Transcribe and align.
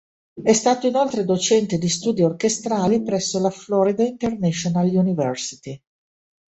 È 0.41 0.51
stato 0.53 0.87
inoltre 0.87 1.25
docente 1.25 1.77
di 1.77 1.87
studi 1.87 2.23
orchestrali 2.23 3.03
presso 3.03 3.39
la 3.39 3.51
Florida 3.51 4.01
International 4.03 4.87
University. 4.91 5.79